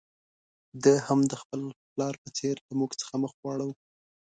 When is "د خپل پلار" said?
1.31-2.13